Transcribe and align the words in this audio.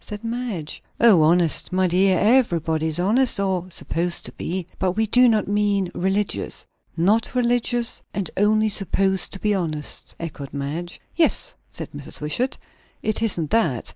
said 0.03 0.23
Madge. 0.23 0.81
"O, 0.99 1.21
honest! 1.21 1.71
My 1.71 1.85
dear, 1.85 2.17
everybody 2.17 2.87
is 2.87 2.99
honest, 2.99 3.39
or 3.39 3.67
supposed 3.69 4.25
to 4.25 4.31
be; 4.31 4.65
but 4.79 4.93
we 4.93 5.05
do 5.05 5.29
not 5.29 5.47
mean 5.47 5.91
religious." 5.93 6.65
"Not 6.97 7.35
religious, 7.35 8.01
and 8.11 8.27
only 8.35 8.67
supposed 8.67 9.31
to 9.33 9.39
be 9.39 9.53
honest!" 9.53 10.15
echoed 10.19 10.53
Madge. 10.55 10.99
"Yes," 11.15 11.53
said 11.71 11.89
Mrs. 11.91 12.19
Wishart. 12.19 12.57
"It 13.03 13.21
isn't 13.21 13.51
that. 13.51 13.89